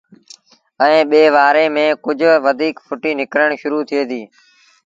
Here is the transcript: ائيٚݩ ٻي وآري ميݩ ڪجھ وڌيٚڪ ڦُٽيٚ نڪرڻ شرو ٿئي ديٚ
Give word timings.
ائيٚݩ 0.83 1.07
ٻي 1.09 1.21
وآري 1.35 1.65
ميݩ 1.75 1.97
ڪجھ 2.03 2.25
وڌيٚڪ 2.45 2.75
ڦُٽيٚ 2.87 3.17
نڪرڻ 3.19 3.49
شرو 3.61 3.79
ٿئي 3.89 4.01
ديٚ 4.09 4.27